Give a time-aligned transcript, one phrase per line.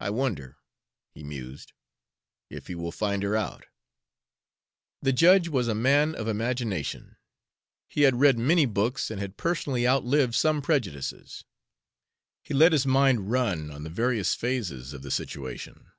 [0.00, 0.56] I wonder,"
[1.12, 1.74] he mused,
[2.48, 3.66] "if he will find her out?"
[5.02, 7.18] The judge was a man of imagination;
[7.86, 11.44] he had read many books and had personally outlived some prejudices.
[12.42, 15.92] He let his mind run on the various phases of the situation.